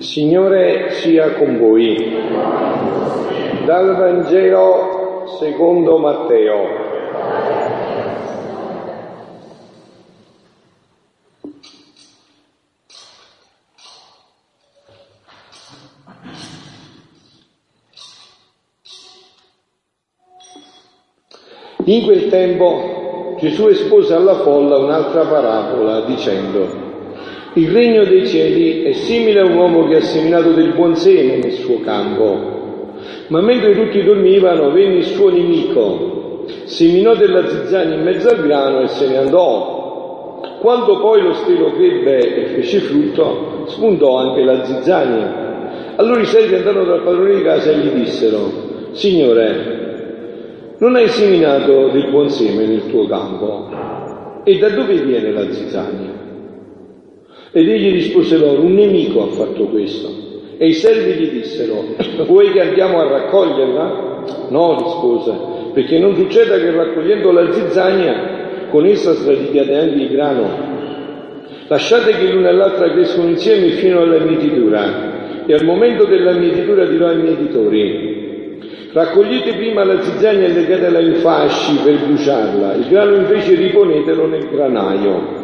[0.00, 1.96] Signore sia con voi.
[3.64, 6.79] Dal Vangelo secondo Matteo.
[21.90, 26.68] In quel tempo Gesù espose alla folla un'altra parabola dicendo
[27.54, 31.38] il regno dei cieli è simile a un uomo che ha seminato del buon seme
[31.38, 32.38] nel suo campo,
[33.26, 38.82] ma mentre tutti dormivano venne il suo nemico, seminò della zizzania in mezzo al grano
[38.82, 40.38] e se ne andò.
[40.60, 45.94] Quando poi lo stelo crebbe e fece frutto, spuntò anche la zizzania.
[45.96, 49.79] Allora i servi andarono dal padrone di casa e gli dissero, Signore,
[50.80, 53.68] non hai seminato del buon seme nel tuo campo?
[54.44, 56.10] E da dove viene la zizzania?
[57.52, 60.08] Ed egli rispose loro, un nemico ha fatto questo.
[60.56, 61.84] E i servi gli dissero,
[62.26, 64.48] vuoi che andiamo a raccoglierla?
[64.48, 65.32] No, rispose,
[65.74, 70.48] perché non succeda che raccogliendo la zizzania con essa sradichiate anche il grano.
[71.66, 75.44] Lasciate che l'una e l'altra crescono insieme fino alla mietitura.
[75.44, 78.09] E al momento della mietitura dirò ai mietitori,
[78.92, 84.48] raccogliete prima la zizzania e legatela in fasci per bruciarla, il grano invece riponetelo nel
[84.48, 85.38] granaio.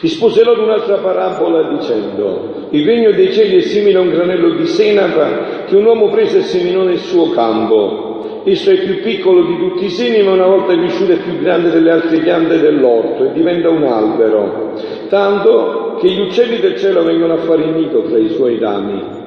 [0.00, 4.66] Rispose loro un'altra parabola dicendo, il regno dei cieli è simile a un granello di
[4.66, 8.42] senape che un uomo prese e seminò nel suo campo.
[8.44, 11.70] Esso è più piccolo di tutti i semi, ma una volta cresciuto è più grande
[11.70, 14.72] delle altre piante dell'orto e diventa un albero,
[15.08, 19.21] tanto che gli uccelli del cielo vengono a fare il nido tra i suoi rami.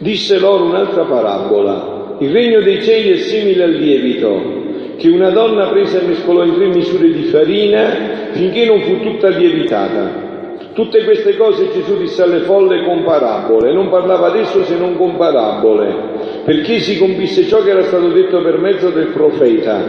[0.00, 4.56] Disse loro un'altra parabola, il regno dei cieli è simile al lievito
[4.96, 9.28] che una donna presa e mescolò in tre misure di farina finché non fu tutta
[9.28, 10.26] lievitata.
[10.72, 15.16] Tutte queste cose Gesù disse alle folle con parabole, non parlava adesso se non con
[15.16, 19.82] parabole, perché si compisse ciò che era stato detto per mezzo del profeta.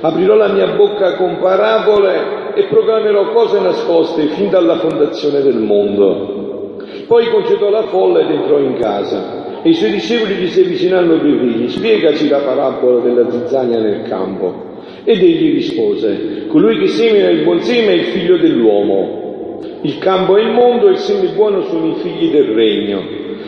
[0.00, 6.76] Aprirò la mia bocca con parabole e proclamerò cose nascoste fin dalla fondazione del mondo.
[7.08, 9.39] Poi concedò la folla ed entrò in casa.
[9.62, 14.02] E i suoi discepoli gli si avvicinarono per dirgli, spiegaci la parabola della zizzania nel
[14.08, 14.68] campo.
[15.04, 19.58] Ed egli rispose, colui che semina il buon seme è il figlio dell'uomo.
[19.82, 23.02] Il campo è il mondo e il seme buono sono i figli del regno.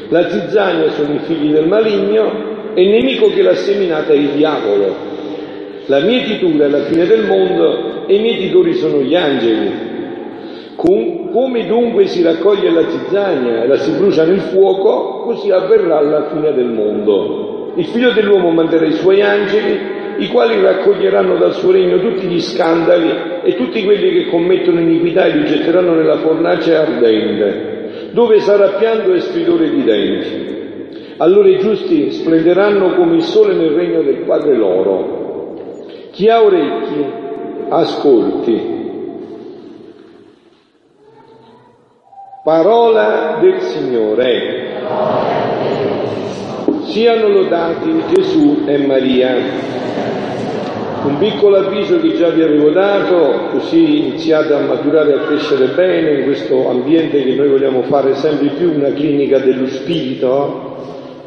[0.09, 4.31] La zizzania sono i figli del maligno e il nemico che l'ha seminata è il
[4.37, 4.95] diavolo.
[5.87, 9.71] La mietitura è la fine del mondo e i mietitori sono gli angeli.
[11.33, 16.29] Come dunque si raccoglie la zizzania e la si brucia nel fuoco, così avverrà la
[16.29, 17.73] fine del mondo.
[17.77, 19.79] Il figlio dell'uomo manderà i suoi angeli,
[20.19, 23.11] i quali raccoglieranno dal suo regno tutti gli scandali
[23.45, 29.15] e tutti quelli che commettono iniquità e li getteranno nella fornace ardente, dove sarà pianto
[29.15, 30.51] e stridore di denti.
[31.17, 35.55] Allora i giusti splenderanno come il sole nel regno del Padre loro.
[36.11, 37.07] Chi ha orecchi,
[37.71, 38.82] ascolti.
[42.43, 44.83] Parola del Signore.
[46.87, 49.37] Siano lodati Gesù e Maria.
[51.05, 55.67] Un piccolo avviso che già vi avevo dato, così iniziate a maturare e a crescere
[55.69, 60.79] bene in questo ambiente che noi vogliamo fare sempre più una clinica dello spirito,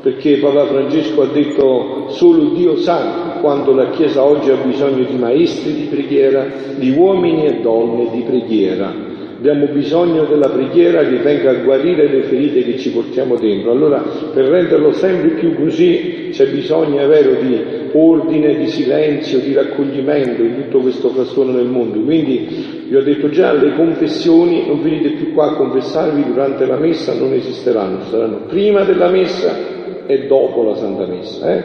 [0.02, 5.16] perché Papa Francesco ha detto solo Dio sa quanto la Chiesa oggi ha bisogno di
[5.16, 6.46] maestri di preghiera,
[6.76, 9.05] di uomini e donne di preghiera
[9.38, 13.72] Abbiamo bisogno della preghiera che venga a guarire le ferite che ci portiamo dentro.
[13.72, 14.02] Allora,
[14.34, 17.60] per renderlo sempre più così, c'è bisogno, è vero, di
[17.92, 22.00] ordine, di silenzio, di raccoglimento in tutto questo frastuono nel mondo.
[22.00, 26.78] Quindi, vi ho detto già, le confessioni non venite più qua a confessarvi durante la
[26.78, 31.56] messa, non esisteranno, saranno prima della messa e dopo la Santa Messa.
[31.56, 31.64] Eh?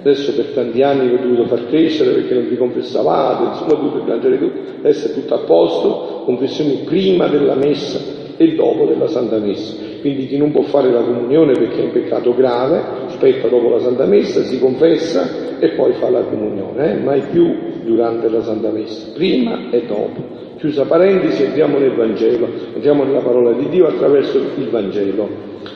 [0.00, 3.76] Adesso per tanti anni vi ho dovuto far crescere perché non vi confessavate, insomma ho
[3.76, 9.06] dovuto piangere tutto, adesso è tutto a posto, confessioni prima della messa e dopo della
[9.06, 9.74] Santa Messa.
[10.00, 13.80] Quindi chi non può fare la comunione perché è un peccato grave, aspetta dopo la
[13.80, 17.02] Santa Messa, si confessa e poi fa la comunione, eh?
[17.02, 20.38] mai più durante la Santa Messa, prima e dopo.
[20.56, 25.28] Chiusa parentesi, entriamo nel Vangelo, entriamo nella parola di Dio attraverso il Vangelo,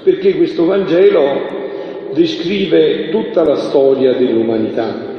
[0.03, 1.23] perché questo Vangelo
[2.15, 5.13] descrive tutta la storia dell'umanità.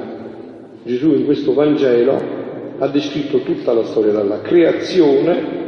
[0.83, 2.34] Gesù in questo Vangelo
[2.77, 5.63] ha descritto tutta la storia dalla creazione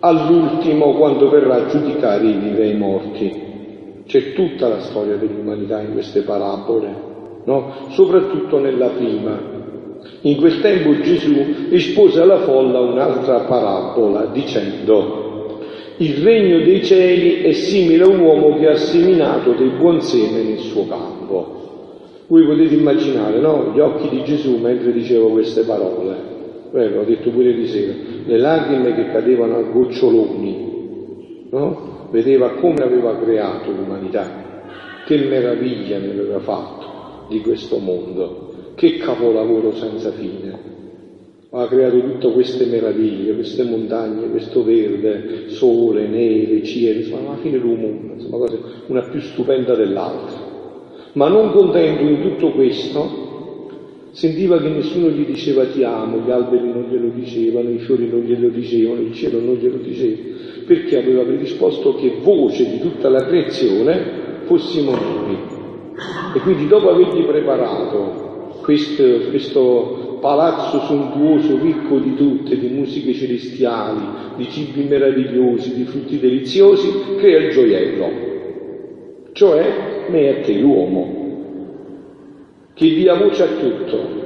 [0.00, 3.42] all'ultimo quando verrà a giudicare i vivi e i morti.
[4.06, 6.94] C'è tutta la storia dell'umanità in queste parabole,
[7.44, 7.72] no?
[7.88, 9.52] soprattutto nella prima.
[10.22, 15.22] In quel tempo Gesù espose alla folla un'altra parabola dicendo
[15.96, 20.42] il regno dei cieli è simile a un uomo che ha seminato del buon seme
[20.42, 21.63] nel suo campo.
[22.26, 23.72] Voi potete immaginare, no?
[23.74, 26.32] Gli occhi di Gesù mentre diceva queste parole.
[26.70, 27.92] Beh, l'ho detto pure di sera,
[28.26, 32.08] le lacrime che cadevano a goccioloni, no?
[32.10, 39.74] Vedeva come aveva creato l'umanità, che meraviglia ne aveva fatto di questo mondo, che capolavoro
[39.74, 40.72] senza fine
[41.56, 47.58] ha creato tutte queste meraviglie, queste montagne, questo verde, sole, neve, cielo, insomma, alla fine
[47.58, 48.44] l'uomo, insomma,
[48.88, 50.43] una più stupenda dell'altra.
[51.14, 53.68] Ma non contento in tutto questo,
[54.10, 58.20] sentiva che nessuno gli diceva ti amo, gli alberi non glielo dicevano, i fiori non
[58.20, 60.16] glielo dicevano, il cielo non glielo diceva,
[60.66, 65.38] perché aveva predisposto che voce di tutta la creazione fossimo noi.
[66.34, 74.02] E quindi dopo avergli preparato questo, questo palazzo sontuoso, ricco di tutte, di musiche celestiali,
[74.36, 76.88] di cibi meravigliosi, di frutti deliziosi,
[77.18, 78.10] crea il gioiello,
[79.32, 81.22] cioè me e te l'uomo,
[82.74, 84.22] che dia voce a tutto,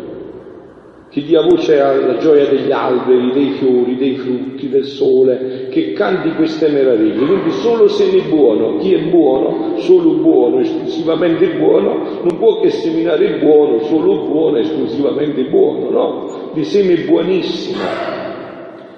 [1.11, 6.31] che dia voce alla gioia degli alberi, dei fiori, dei frutti, del sole, che canti
[6.35, 7.27] queste meraviglie.
[7.27, 12.71] Quindi solo se è buono, chi è buono, solo buono, esclusivamente buono, non può che
[12.71, 16.51] seminare il buono, solo buono, esclusivamente buono, no?
[16.53, 17.83] Di seme buonissimo,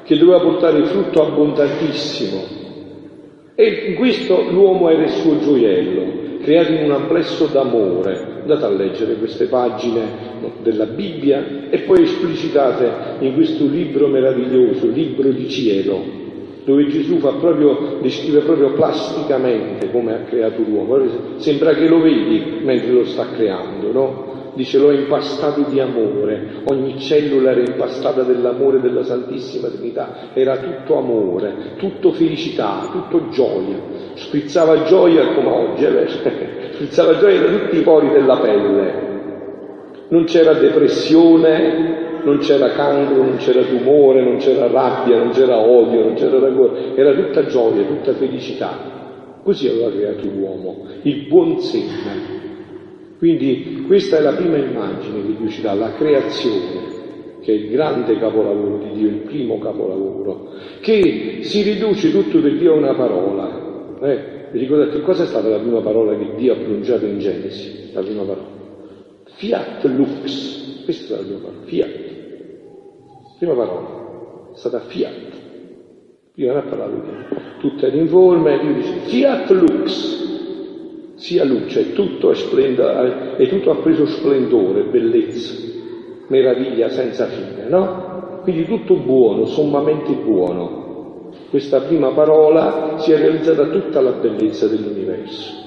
[0.02, 2.58] che doveva portare frutto abbondantissimo.
[3.54, 8.38] E in questo l'uomo era il suo gioiello, creato in un amplesso d'amore.
[8.40, 10.28] Andate a leggere queste pagine
[10.62, 12.90] della Bibbia e poi esplicitate
[13.20, 16.02] in questo libro meraviglioso, libro di cielo,
[16.64, 20.98] dove Gesù proprio, descrive proprio plasticamente come ha creato l'uomo.
[21.36, 24.28] Sembra che lo vedi mentre lo sta creando, no?
[24.54, 30.98] Dice l'ho impastato di amore, ogni cellula era impastata dell'amore della Santissima Trinità, era tutto
[30.98, 36.08] amore, tutto felicità, tutto gioia, sprizzava gioia come oggi, eh?
[36.72, 39.08] sprizzava gioia da tutti i pori della pelle,
[40.08, 46.04] non c'era depressione, non c'era cancro, non c'era tumore, non c'era rabbia, non c'era odio,
[46.04, 49.38] non c'era rancore, era tutta gioia, tutta felicità.
[49.42, 52.38] Così aveva creato l'uomo, il buon segno.
[53.18, 56.88] Quindi questa è la prima immagine che Dio ci dà, la creazione,
[57.40, 60.48] che è il grande capolavoro di Dio, il primo capolavoro,
[60.80, 63.69] che si riduce tutto per Dio a una parola.
[64.02, 67.90] Eh, vi ricordate cosa è stata la prima parola che Dio ha pronunciato in Genesi?
[67.92, 68.46] La prima parola.
[69.24, 71.90] Fiat lux, questa è la prima parola, fiat.
[73.38, 75.38] Prima parola, è stata fiat.
[76.32, 81.44] Prima non ha parlato di tutto è in forma e Dio dice fiat lux, sia
[81.44, 85.52] luce, tutto è splendore, e tutto ha preso splendore, bellezza,
[86.28, 88.40] meraviglia senza fine, no?
[88.42, 90.79] Quindi tutto buono, sommamente buono.
[91.50, 95.58] Questa prima parola si è realizzata tutta la bellezza dell'universo.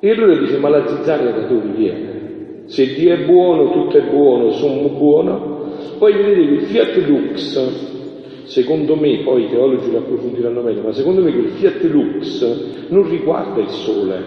[0.00, 2.64] E allora dice, ma la zizzania da dove viene?
[2.66, 5.70] Se Dio è buono, tutto è buono, sommo buono.
[5.98, 10.92] Poi vedete che il fiat lux, secondo me, poi i teologi lo approfondiranno meglio, ma
[10.92, 14.24] secondo me quel fiat lux non riguarda il sole,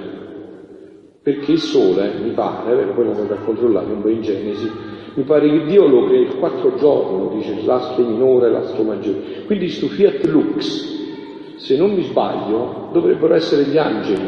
[1.22, 4.70] perché il sole, mi pare, poi lo andate a controllare un po' in Genesi,
[5.16, 9.44] mi pare che Dio lo crea il quattro giorno, dice l'astro minore l'astro maggiore.
[9.46, 14.28] Quindi sto fiat lux, se non mi sbaglio, dovrebbero essere gli angeli.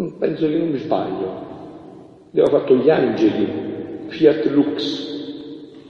[0.00, 1.50] Mm, penso che non mi sbaglio.
[2.30, 3.46] Dio ha fatto gli angeli,
[4.06, 5.10] fiat lux,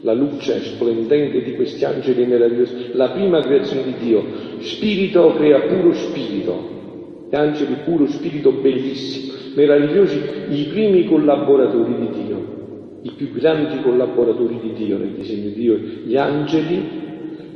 [0.01, 4.25] la luce splendente di questi angeli meravigliosi, la prima creazione di Dio.
[4.59, 12.62] Spirito crea puro spirito, gli angeli puro spirito bellissimo meravigliosi, i primi collaboratori di Dio,
[13.03, 17.01] i più grandi collaboratori di Dio nel disegno di Dio, gli angeli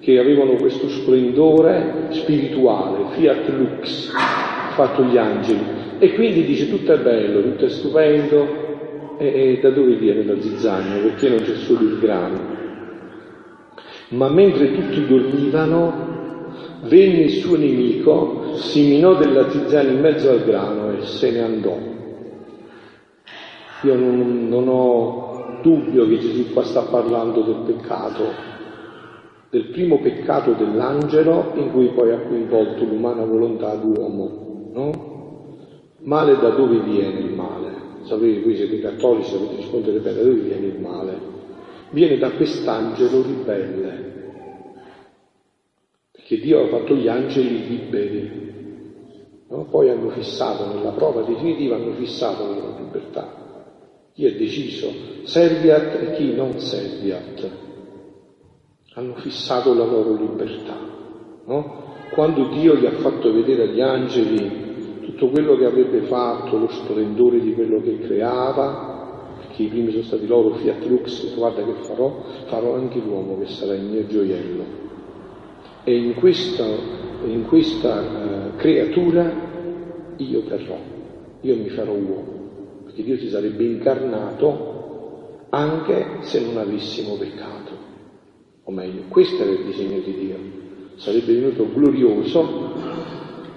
[0.00, 4.12] che avevano questo splendore spirituale, fiat lux,
[4.74, 5.74] fatto gli angeli.
[5.98, 8.64] E quindi dice tutto è bello, tutto è stupendo,
[9.18, 11.00] e, e da dove viene la zizzania?
[11.02, 12.54] Perché non c'è solo il grano?
[14.08, 16.04] Ma mentre tutti dormivano,
[16.82, 21.40] venne il suo nemico, si minò della zizzania in mezzo al grano e se ne
[21.40, 21.78] andò.
[23.82, 25.25] Io non, non ho
[25.66, 28.23] dubbio che Gesù qua sta parlando del peccato,
[29.50, 35.14] del primo peccato dell'angelo in cui poi ha coinvolto l'umana volontà d'uomo, no?
[36.02, 37.75] Male da dove viene il male?
[38.02, 41.18] Sapete, voi siete cattolici, sapete rispondere bene, da dove viene il male?
[41.90, 44.14] Viene da quest'angelo ribelle,
[46.12, 48.30] perché Dio ha fatto gli angeli liberi,
[49.49, 49.66] no?
[49.68, 53.45] poi hanno fissato, nella prova definitiva, hanno fissato la loro libertà.
[54.16, 54.90] Chi è deciso,
[55.25, 57.50] serviat e chi non serviat,
[58.94, 60.75] hanno fissato la loro libertà.
[61.44, 61.85] No?
[62.14, 67.40] Quando Dio gli ha fatto vedere agli angeli tutto quello che avrebbe fatto, lo splendore
[67.40, 72.23] di quello che creava, perché i primi sono stati loro, Fiat Lux, guarda che farò,
[72.46, 74.64] farò anche l'uomo che sarà il mio gioiello.
[75.85, 76.64] E in questa,
[77.26, 79.30] in questa uh, creatura
[80.16, 80.78] io verrò,
[81.42, 82.35] io mi farò uomo,
[82.96, 87.84] perché Dio si sarebbe incarnato anche se non avessimo peccato.
[88.64, 90.36] O meglio, questo era il disegno di Dio.
[90.96, 92.72] Sarebbe venuto glorioso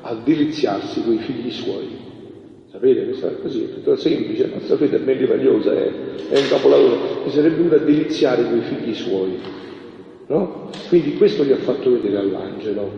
[0.02, 1.88] a deliziarsi con i figli suoi.
[2.70, 5.90] Sapete, questa è così, è tutto semplice, ma sapete, è meravigliosa, è,
[6.30, 9.38] è un capolavoro, che sarebbe venuto a deliziare con i figli suoi.
[10.28, 10.70] No?
[10.90, 12.92] Quindi questo gli ha fatto vedere all'angelo.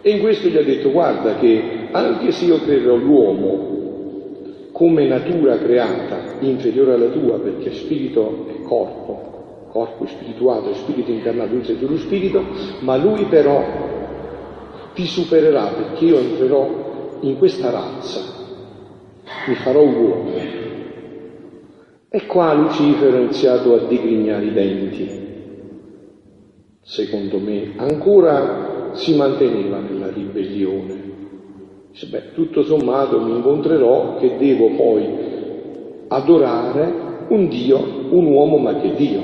[0.00, 3.72] E in questo gli ha detto, guarda che anche se io creerò l'uomo
[4.82, 11.54] come natura creata, inferiore alla tua, perché spirito è corpo, corpo spirituato e spirito incarnato,
[11.54, 12.44] lui sei tu lo spirito,
[12.80, 13.62] ma lui però
[14.92, 18.22] ti supererà perché io entrerò in questa razza,
[19.46, 20.32] mi farò uomo.
[22.08, 25.20] E qua Lucifero ha iniziato a digrignare i denti.
[26.80, 31.01] Secondo me ancora si manteneva nella ribellione.
[31.92, 35.06] Dice, beh, tutto sommato mi incontrerò che devo poi
[36.08, 37.78] adorare un Dio,
[38.10, 39.20] un uomo ma che Dio.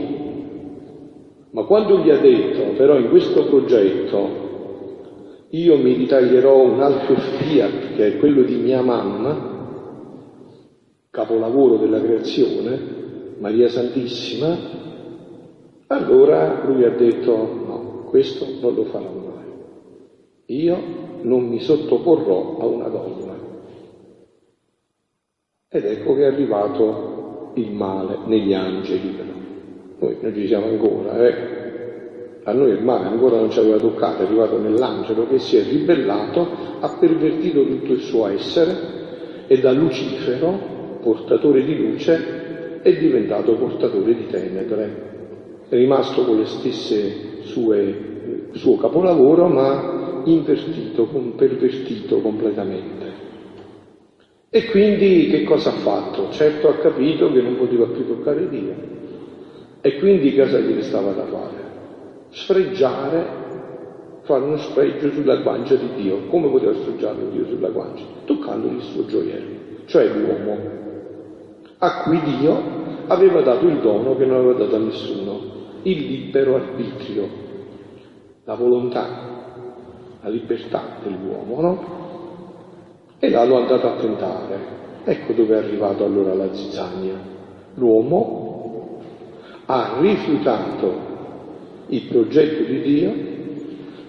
[1.50, 4.46] Ma quando gli ha detto, però in questo progetto
[5.48, 9.56] io mi ritaglierò un altro fiat che è quello di mia mamma,
[11.10, 12.78] capolavoro della creazione,
[13.38, 14.56] Maria Santissima,
[15.86, 20.56] allora lui ha detto no, questo non lo farò mai.
[20.56, 23.36] Io non mi sottoporrò a una donna.
[25.70, 29.16] Ed ecco che è arrivato il male negli angeli.
[29.98, 31.56] Noi non ci siamo ancora, eh?
[32.44, 35.62] A noi il male ancora non ci aveva toccato, è arrivato nell'angelo che si è
[35.62, 36.48] ribellato,
[36.80, 38.96] ha pervertito tutto il suo essere
[39.46, 45.06] e da Lucifero, portatore di luce, è diventato portatore di tenebre.
[45.68, 49.97] È rimasto con le stesse sue, suo capolavoro, ma
[50.32, 51.04] invertito,
[51.36, 53.26] pervertito completamente.
[54.50, 56.30] E quindi che cosa ha fatto?
[56.30, 58.74] Certo ha capito che non poteva più toccare Dio.
[59.80, 61.68] E quindi cosa gli restava da fare?
[62.30, 63.26] sfregiare,
[64.22, 66.26] fare uno sfregio sulla guancia di Dio.
[66.28, 68.04] Come poteva sfregiare Dio sulla guancia?
[68.24, 69.56] Toccandogli il suo gioiello,
[69.86, 70.58] cioè l'uomo,
[71.78, 75.40] a cui Dio aveva dato il dono che non aveva dato a nessuno,
[75.82, 77.28] il libero arbitrio,
[78.44, 79.37] la volontà,
[80.22, 81.96] la libertà dell'uomo, no?
[83.18, 84.76] E là l'ho andato a tentare.
[85.04, 87.14] Ecco dove è arrivato allora la zizzania.
[87.74, 89.00] L'uomo
[89.66, 91.06] ha rifiutato
[91.88, 93.12] il progetto di Dio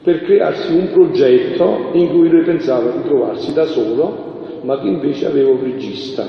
[0.03, 5.25] per crearsi un progetto in cui lui pensava di trovarsi da solo, ma che invece
[5.25, 6.25] aveva un regista.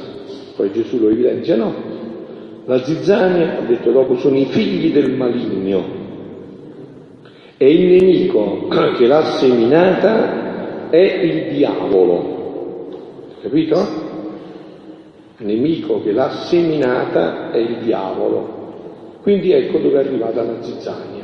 [0.56, 1.72] Poi Gesù lo evidenzia, no?
[2.66, 5.98] La zizzania, ha detto dopo, sono i figli del maligno.
[7.62, 12.88] E il nemico che l'ha seminata è il diavolo.
[13.42, 13.78] Capito?
[15.38, 19.18] Il nemico che l'ha seminata è il diavolo.
[19.20, 21.20] Quindi ecco dove è arrivata la zizzania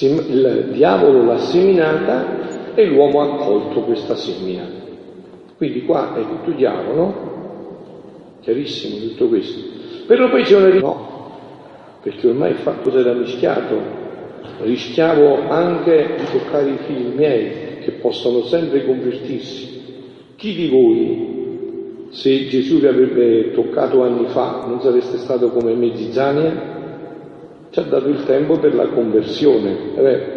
[0.00, 4.64] il diavolo l'ha seminata e l'uomo ha accolto questa semina.
[5.56, 7.26] Quindi qua è tutto chiaro, no?
[8.40, 9.76] Chiarissimo tutto questo.
[10.06, 11.30] Però poi c'è una no,
[12.02, 13.97] perché ormai il fatto si era mischiato.
[14.60, 19.76] Rischiavo anche di toccare i figli miei, che possono sempre convertirsi.
[20.36, 25.96] Chi di voi, se Gesù vi avrebbe toccato anni fa, non sareste stato come me
[25.96, 26.76] zizzania?
[27.70, 29.76] ci ha dato il tempo per la conversione.
[29.94, 30.36] Eh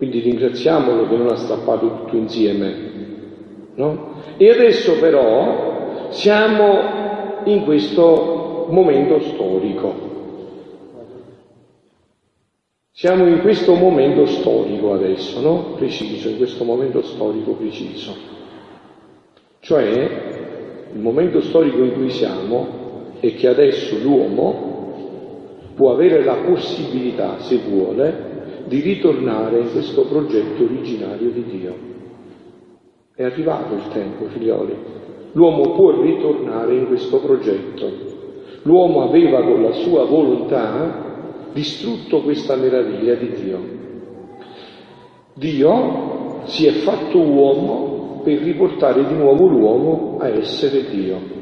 [0.00, 2.74] quindi ringraziamolo che non ha strappato tutto insieme.
[3.74, 4.14] No?
[4.38, 10.09] E adesso però siamo in questo momento storico.
[13.00, 15.72] Siamo in questo momento storico adesso, no?
[15.76, 18.14] Preciso, in questo momento storico preciso.
[19.60, 27.38] Cioè, il momento storico in cui siamo è che adesso l'uomo può avere la possibilità,
[27.38, 31.74] se vuole, di ritornare in questo progetto originario di Dio.
[33.14, 34.76] È arrivato il tempo, figlioli.
[35.32, 37.90] L'uomo può ritornare in questo progetto.
[38.64, 41.08] L'uomo aveva con la sua volontà
[41.52, 43.78] distrutto questa meraviglia di Dio.
[45.34, 51.38] Dio si è fatto uomo per riportare di nuovo l'uomo a essere Dio.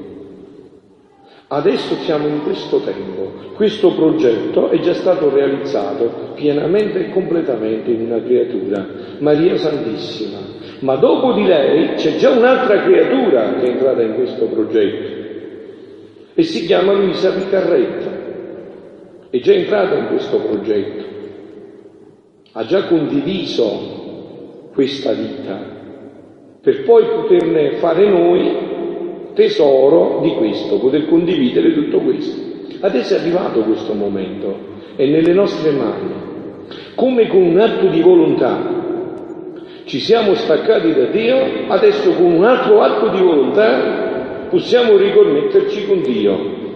[1.51, 8.03] Adesso siamo in questo tempo, questo progetto è già stato realizzato pienamente e completamente in
[8.03, 8.87] una creatura,
[9.21, 10.39] Maria Santissima.
[10.81, 15.17] Ma dopo di lei c'è già un'altra creatura che è entrata in questo progetto
[16.35, 18.18] e si chiama Luisa Piccarretta.
[19.31, 21.05] È già entrata in questo progetto,
[22.53, 25.77] ha già condiviso questa vita
[26.61, 28.57] per poi poterne fare noi
[29.35, 32.41] tesoro di questo, poter condividere tutto questo.
[32.81, 34.55] Adesso è arrivato questo momento,
[34.97, 36.11] è nelle nostre mani.
[36.95, 38.77] Come con un atto di volontà
[39.85, 46.03] ci siamo staccati da Dio, adesso con un altro atto di volontà possiamo riconnetterci con
[46.03, 46.67] Dio.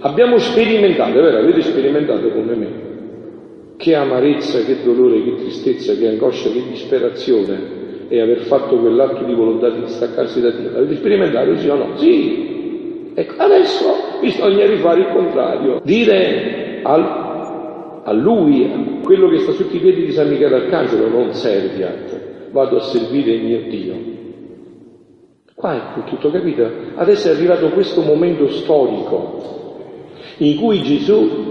[0.00, 2.84] Abbiamo sperimentato, è vero, avete sperimentato come me.
[3.76, 9.34] Che amarezza, che dolore, che tristezza, che angoscia, che disperazione e aver fatto quell'atto di
[9.34, 10.70] volontà di distaccarsi da Dio.
[10.70, 11.96] L'avete sperimentato sì o no?
[11.96, 13.12] Sì.
[13.14, 13.84] Ecco, adesso
[14.20, 15.80] bisogna rifare il contrario.
[15.82, 21.08] Dire al, a lui, a quello che sta sotto i piedi di San Michele Arcangelo,
[21.08, 23.94] non serviat, vado a servire il mio Dio.
[25.54, 26.68] Qua è tutto capito?
[26.96, 29.55] Adesso è arrivato questo momento storico
[30.38, 31.44] in cui Gesù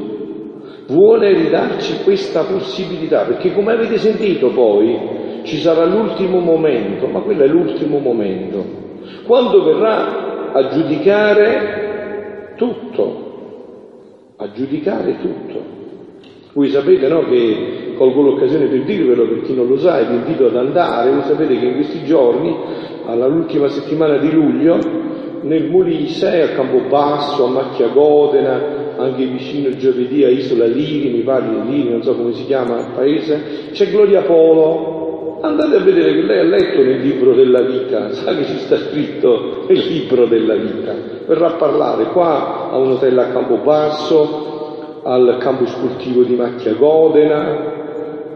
[0.88, 7.44] vuole ridarci questa possibilità, perché come avete sentito poi, ci sarà l'ultimo momento, ma quello
[7.44, 8.64] è l'ultimo momento,
[9.26, 13.24] quando verrà a giudicare tutto,
[14.38, 15.74] a giudicare tutto.
[16.54, 20.16] Voi sapete no, che colgo l'occasione per dirvelo per chi non lo sa e vi
[20.16, 22.56] invito ad andare, voi sapete che in questi giorni,
[23.06, 24.80] all'ultima settimana di luglio,
[25.46, 31.48] nel Molise, a Campobasso, a Macchia Godena, anche vicino giovedì a Isola Liri, mi pare
[31.68, 35.04] Liri, non so come si chiama il paese, c'è Gloria Polo,
[35.42, 38.78] Andate a vedere che lei ha letto nel libro della vita, sa che ci sta
[38.78, 40.94] scritto nel libro della vita.
[41.28, 47.74] Verrà a parlare qua a un hotel a Campobasso, al campo sportivo di Macchia Godena.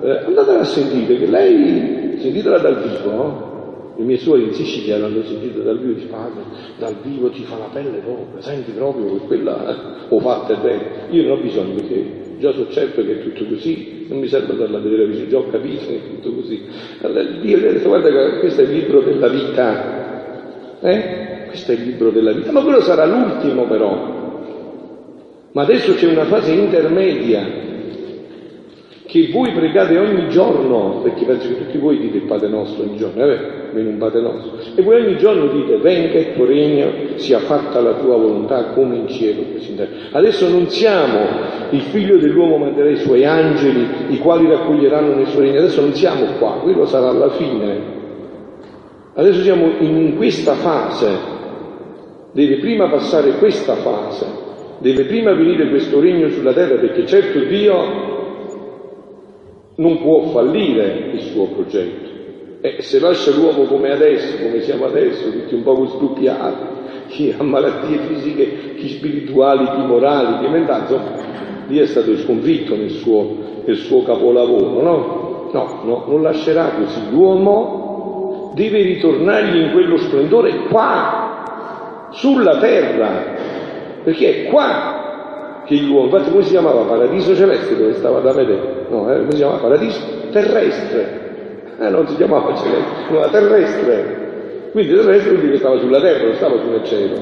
[0.02, 3.49] Eh, andate a sentire che lei, sentitela dal vivo, no?
[4.00, 6.42] Le mie suore in Sicilia l'hanno sentito dal vivo, dice padre,
[6.78, 11.08] dal vivo ti fa la pelle proprio, senti proprio che quella ho fatta bene.
[11.10, 14.54] Io non ho bisogno perché già so certo che è tutto così, non mi serve
[14.54, 16.64] andarla a vedere vicino, già ho capito che è tutto così.
[17.02, 21.48] Allora Dio gli ha detto guarda che questo è il libro della vita, eh?
[21.48, 24.18] Questo è il libro della vita, ma quello sarà l'ultimo però.
[25.52, 27.69] Ma adesso c'è una fase intermedia
[29.10, 32.96] che voi pregate ogni giorno, perché penso che tutti voi dite il Padre nostro ogni
[32.96, 33.40] giorno, eh?
[33.74, 37.82] viene un Padre nostro, e voi ogni giorno dite venga il tuo regno, sia fatta
[37.82, 39.90] la tua volontà come in cielo così in terra.
[40.12, 41.18] Adesso non siamo
[41.72, 45.96] il figlio dell'uomo manderà i suoi angeli, i quali raccoglieranno nel suo regno, adesso non
[45.96, 47.98] siamo qua, quello sarà alla fine.
[49.16, 51.10] Adesso siamo in questa fase,
[52.32, 54.28] deve prima passare questa fase,
[54.78, 58.18] deve prima venire questo regno sulla terra, perché certo Dio
[59.80, 62.10] non può fallire il suo progetto.
[62.62, 66.66] E se lascia l'uomo come adesso, come siamo adesso, tutti un po' sdoppiati,
[67.08, 71.12] chi ha malattie fisiche, chi spirituali, chi morali, chi mentali, insomma,
[71.68, 75.50] lì è stato sconfitto nel suo, nel suo capolavoro, no?
[75.52, 77.00] No, no, non lascerà così.
[77.10, 83.36] L'uomo deve ritornargli in quello splendore qua, sulla terra,
[84.04, 85.09] perché è qua
[85.70, 88.88] che l'uomo, infatti come si chiamava paradiso celeste dove stava da vedere?
[88.90, 90.00] No, eh, come si chiamava paradiso
[90.32, 91.28] terrestre.
[91.80, 94.70] Eh, non si chiamava celeste, ma terrestre.
[94.72, 97.16] Quindi terrestre vuol dire che stava sulla terra, non stava sul cielo.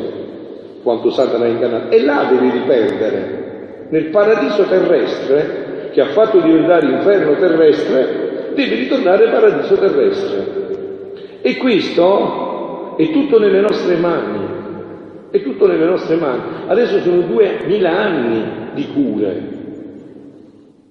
[0.81, 1.93] Quanto Satana ha ingannato.
[1.93, 3.85] E là devi riperdere.
[3.89, 10.45] Nel paradiso terrestre, che ha fatto diventare inferno terrestre, devi ritornare paradiso terrestre.
[11.41, 14.46] E questo è tutto nelle nostre mani.
[15.37, 16.41] È tutto nelle nostre mani.
[16.65, 19.55] Adesso sono duemila anni di cure,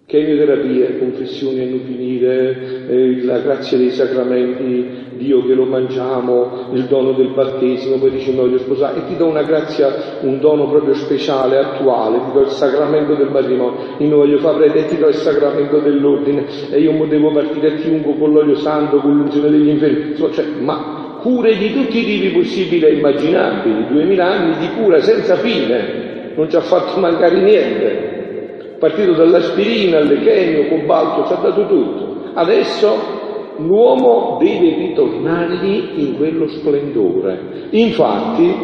[0.06, 6.84] chemioterapie, confessioni a non finire, eh, la grazia dei sacramenti, Dio che lo mangiamo, il
[6.84, 10.94] dono del battesimo, poi dice voglio sposare, e ti do una grazia, un dono proprio
[10.94, 15.08] speciale, attuale, ti do il sacramento del matrimonio, io non voglio fare prete ti do
[15.08, 19.70] il sacramento dell'ordine, e io devo partire a ungo con l'olio santo, con l'unzione degli
[19.70, 25.00] infermi, cioè, ma cure di tutti i tipi possibili e immaginabili, duemila anni di cura
[25.00, 31.66] senza fine, non ci ha fatto mancare niente, partito dall'aspirina, all'echenio, cobalto, ci ha dato
[31.66, 32.30] tutto.
[32.32, 37.68] Adesso l'uomo deve ritornargli in quello splendore.
[37.70, 38.54] Infatti,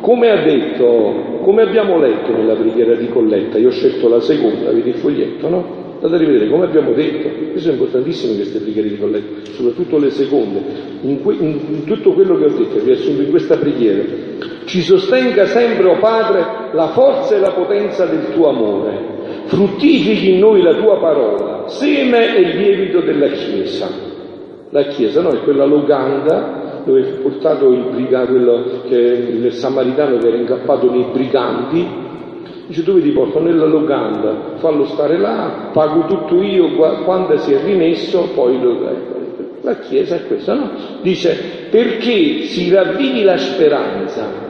[0.00, 4.72] come ha detto, come abbiamo letto nella preghiera di Colletta, io ho scelto la seconda,
[4.72, 5.85] vedi il foglietto, no?
[6.00, 10.10] Andate a rivedere come abbiamo detto, queste sono importantissime queste preghiere di colletta, soprattutto le
[10.10, 10.60] seconde,
[11.00, 14.02] in, que, in, in tutto quello che ho detto, riassunto in questa preghiera.
[14.66, 18.98] Ci sostenga sempre, o oh Padre, la forza e la potenza del tuo amore,
[19.46, 23.88] fruttifichi in noi la tua parola, seme e lievito della Chiesa.
[24.70, 30.18] La Chiesa no, è quella loganda dove fu portato il brigante, quello che, il samaritano
[30.18, 32.04] che era incappato nei briganti,
[32.66, 33.40] Dice dove ti porto?
[33.40, 36.74] Nella locanda, fallo stare là, pago tutto io,
[37.04, 38.88] quando si è rimesso, poi lo...
[38.88, 39.16] Ecco,
[39.62, 40.70] la Chiesa è questa, no?
[41.02, 44.44] Dice perché si ravvivi la speranza.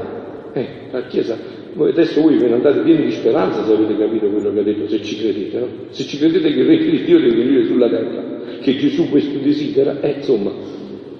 [0.52, 1.36] Eh, la Chiesa,
[1.78, 4.88] adesso voi ve ne andate pieni di speranza se avete capito quello che ha detto,
[4.88, 5.66] se ci credete, no?
[5.88, 8.22] Se ci credete che il Re di Dio deve venire sulla terra,
[8.60, 10.50] che Gesù questo desidera, eh, insomma,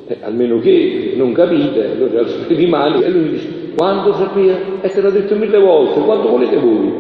[0.07, 4.81] eh, almeno che non capite, allora rimane e lui dice quando sapete?
[4.81, 6.95] E te l'ho detto mille volte, quando volete voi.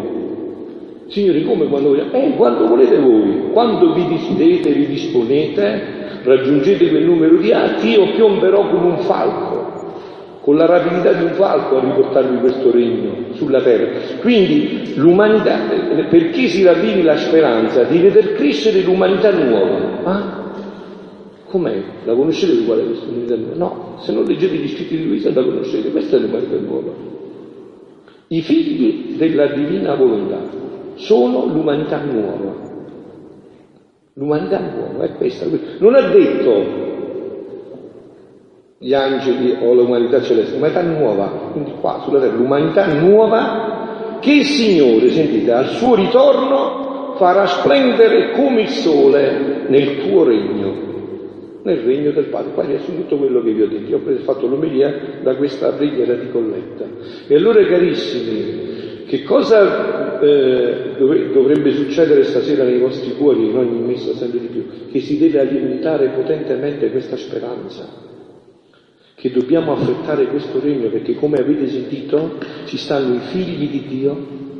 [1.08, 2.16] Signori, come quando volete?
[2.16, 3.50] Eh, quando volete voi.
[3.52, 5.82] Quando vi decidete, vi disponete,
[6.22, 9.72] raggiungete quel numero di atti, io piomberò come un falco,
[10.42, 13.86] con la rapidità di un falco a riportarvi questo regno sulla terra.
[14.20, 15.58] Quindi l'umanità,
[16.10, 20.45] per chi si ravvivi la speranza di veder crescere l'umanità nuova, ah?
[21.56, 21.82] Com'è?
[22.04, 23.34] La conoscete qual è questa umanità?
[23.54, 26.92] No, se non leggete gli scritti di Luisa la conoscete, questa è l'umanità nuova.
[28.28, 30.38] I figli della divina volontà
[30.96, 32.52] sono l'umanità nuova.
[34.12, 35.46] L'umanità nuova è questa.
[35.78, 36.84] Non ha detto
[38.76, 44.44] gli angeli o l'umanità celeste, l'umanità nuova, quindi qua sulla terra, l'umanità nuova che il
[44.44, 50.86] Signore, sentite, al suo ritorno farà splendere come il sole nel tuo regno
[51.66, 52.52] nel regno del Padre.
[52.52, 53.90] Qua riassumo tutto quello che vi ho detto.
[53.90, 56.85] Io ho fatto l'omelia da questa preghiera di colletta.
[57.26, 64.14] E allora, carissimi, che cosa eh, dovrebbe succedere stasera nei vostri cuori, in ogni messa
[64.14, 64.64] sempre di più?
[64.90, 68.05] Che si deve alimentare potentemente questa speranza.
[69.16, 74.16] Che dobbiamo affrettare questo regno perché, come avete sentito, ci stanno i figli di Dio,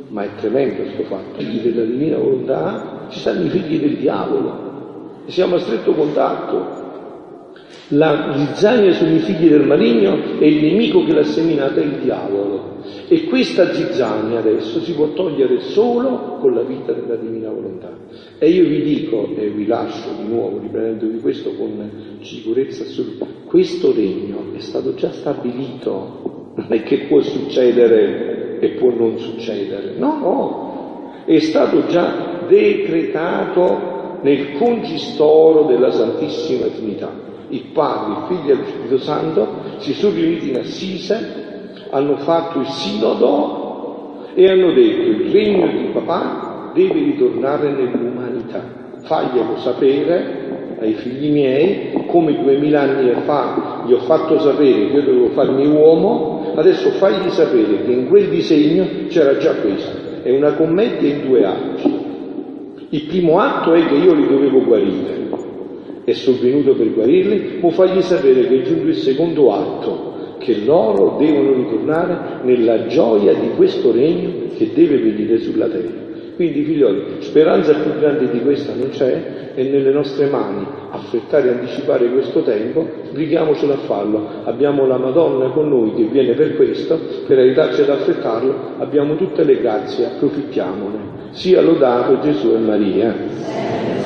[0.09, 4.65] ma è tremendo questo fatto, figli della divina volontà, ci stanno i figli del diavolo.
[5.25, 6.85] E siamo a stretto contatto.
[7.91, 11.99] La zizzania sono i figli del maligno e il nemico che l'ha seminata è il
[12.03, 12.81] diavolo.
[13.07, 17.89] E questa zizzania adesso si può togliere solo con la vita della divina volontà.
[18.39, 23.93] E io vi dico, e vi lascio di nuovo, riprendendovi questo con sicurezza assoluta, questo
[23.93, 30.17] regno è stato già stabilito, non è che può succedere e può non succedere, no,
[30.19, 38.57] no, è stato già decretato nel concistoro della Santissima Trinità il Padre, il Figlio e
[38.57, 41.45] lo Spirito Santo si sono riuniti in Assise,
[41.89, 48.61] hanno fatto il sinodo e hanno detto il regno di papà deve ritornare nell'umanità.
[49.01, 55.01] Faglielo sapere ai figli miei, come duemila anni fa gli ho fatto sapere che io
[55.01, 60.05] dovevo farmi uomo, adesso fagli sapere che in quel disegno c'era già questo.
[60.21, 61.95] È una commedia in due atti.
[62.89, 65.26] Il primo atto è che io li dovevo guarire,
[66.09, 70.63] e sono venuto per guarirli, o fagli sapere che è giunto il secondo atto, che
[70.63, 76.05] loro devono ritornare nella gioia di questo regno che deve venire sulla terra.
[76.37, 81.51] Quindi figlioli, speranza più grande di questa non c'è, è nelle nostre mani affrettare e
[81.55, 84.29] anticipare questo tempo, brighiamocelo a farlo.
[84.45, 89.43] Abbiamo la Madonna con noi che viene per questo, per aiutarci ad affrettarlo, abbiamo tutte
[89.43, 91.15] le grazie, approfittiamone.
[91.31, 93.96] Sia lodato Gesù e Maria.